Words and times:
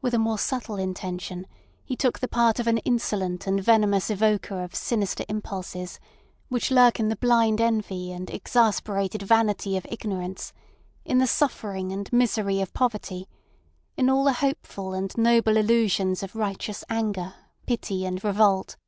With 0.00 0.14
a 0.14 0.18
more 0.18 0.38
subtle 0.38 0.76
intention, 0.76 1.46
he 1.84 1.94
took 1.94 2.20
the 2.20 2.28
part 2.28 2.58
of 2.58 2.66
an 2.66 2.78
insolent 2.78 3.46
and 3.46 3.62
venomous 3.62 4.08
evoker 4.08 4.62
of 4.64 4.74
sinister 4.74 5.22
impulses 5.28 6.00
which 6.48 6.70
lurk 6.70 6.98
in 6.98 7.10
the 7.10 7.16
blind 7.16 7.60
envy 7.60 8.10
and 8.10 8.30
exasperated 8.30 9.20
vanity 9.20 9.76
of 9.76 9.86
ignorance, 9.90 10.54
in 11.04 11.18
the 11.18 11.26
suffering 11.26 11.92
and 11.92 12.10
misery 12.10 12.62
of 12.62 12.72
poverty, 12.72 13.28
in 13.98 14.08
all 14.08 14.24
the 14.24 14.32
hopeful 14.32 14.94
and 14.94 15.14
noble 15.18 15.58
illusions 15.58 16.22
of 16.22 16.34
righteous 16.34 16.82
anger, 16.88 17.34
pity, 17.66 18.06
and 18.06 18.24
revolt. 18.24 18.78